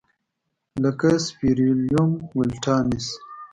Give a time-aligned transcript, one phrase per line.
[0.83, 3.05] لکه سپیریلوم ولټانس.